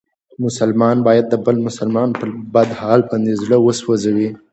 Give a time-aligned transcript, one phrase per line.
[0.45, 4.29] مسلمان باید د بل مسلمان په بد حال باندې زړه و سوځوي.